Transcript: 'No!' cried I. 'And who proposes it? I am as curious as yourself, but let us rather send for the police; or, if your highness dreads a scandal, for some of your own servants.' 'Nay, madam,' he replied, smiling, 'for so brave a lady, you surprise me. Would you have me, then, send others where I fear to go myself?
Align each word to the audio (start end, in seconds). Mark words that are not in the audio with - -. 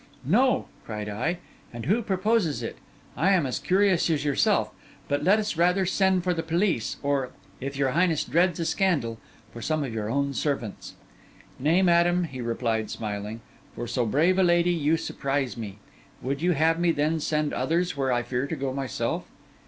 'No!' 0.25 0.65
cried 0.83 1.07
I. 1.07 1.37
'And 1.71 1.85
who 1.85 2.01
proposes 2.01 2.63
it? 2.63 2.77
I 3.15 3.33
am 3.33 3.45
as 3.45 3.59
curious 3.59 4.09
as 4.09 4.25
yourself, 4.25 4.71
but 5.07 5.23
let 5.23 5.37
us 5.37 5.57
rather 5.57 5.85
send 5.85 6.23
for 6.23 6.33
the 6.33 6.41
police; 6.41 6.97
or, 7.03 7.29
if 7.59 7.77
your 7.77 7.89
highness 7.91 8.23
dreads 8.23 8.59
a 8.59 8.65
scandal, 8.65 9.19
for 9.53 9.61
some 9.61 9.83
of 9.83 9.93
your 9.93 10.09
own 10.09 10.33
servants.' 10.33 10.95
'Nay, 11.59 11.83
madam,' 11.83 12.23
he 12.23 12.41
replied, 12.41 12.89
smiling, 12.89 13.41
'for 13.75 13.85
so 13.85 14.03
brave 14.07 14.39
a 14.39 14.43
lady, 14.43 14.71
you 14.71 14.97
surprise 14.97 15.55
me. 15.55 15.77
Would 16.23 16.41
you 16.41 16.53
have 16.53 16.79
me, 16.79 16.91
then, 16.91 17.19
send 17.19 17.53
others 17.53 17.95
where 17.95 18.11
I 18.11 18.23
fear 18.23 18.47
to 18.47 18.55
go 18.55 18.73
myself? 18.73 19.27